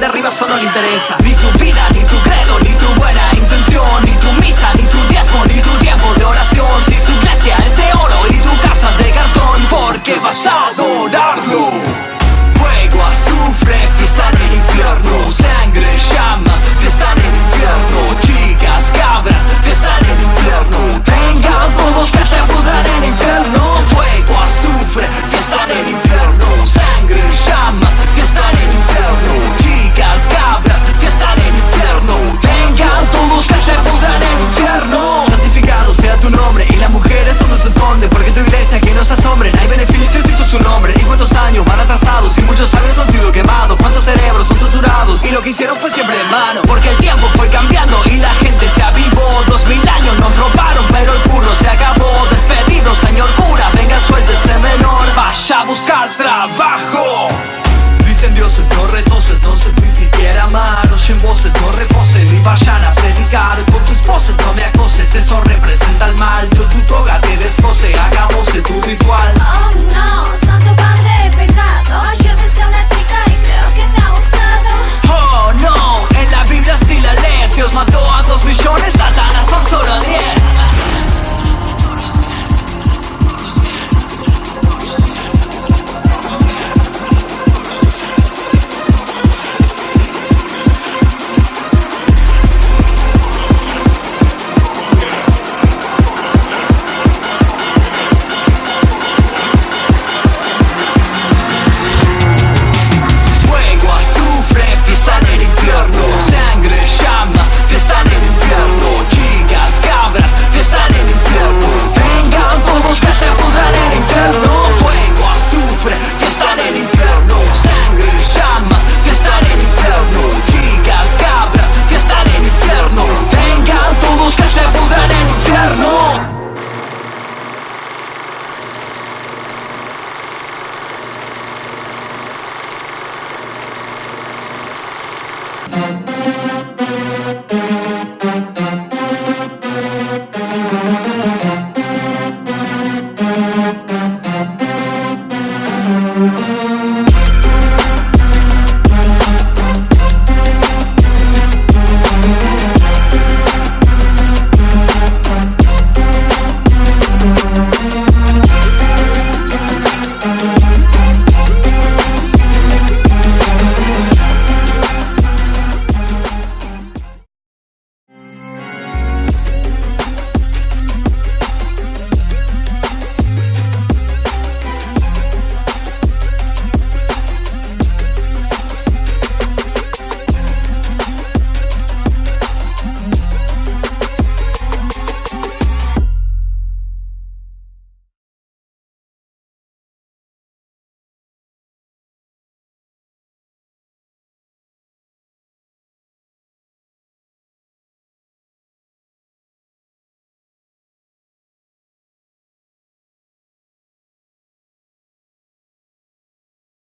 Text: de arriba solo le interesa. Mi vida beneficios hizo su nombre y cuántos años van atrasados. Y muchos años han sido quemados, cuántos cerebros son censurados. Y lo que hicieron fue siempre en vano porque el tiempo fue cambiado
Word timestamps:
de 0.00 0.06
arriba 0.06 0.30
solo 0.30 0.56
le 0.56 0.64
interesa. 0.64 1.16
Mi 1.22 1.34
vida 1.62 1.86
beneficios 39.70 40.24
hizo 40.28 40.44
su 40.44 40.58
nombre 40.58 40.92
y 40.96 41.00
cuántos 41.04 41.32
años 41.32 41.64
van 41.64 41.80
atrasados. 41.80 42.36
Y 42.36 42.42
muchos 42.42 42.74
años 42.74 42.98
han 42.98 43.10
sido 43.10 43.32
quemados, 43.32 43.78
cuántos 43.78 44.04
cerebros 44.04 44.48
son 44.48 44.58
censurados. 44.58 45.24
Y 45.24 45.30
lo 45.30 45.40
que 45.40 45.50
hicieron 45.50 45.76
fue 45.78 45.90
siempre 45.90 46.20
en 46.20 46.30
vano 46.30 46.60
porque 46.66 46.88
el 46.90 46.96
tiempo 46.96 47.26
fue 47.36 47.48
cambiado 47.48 47.69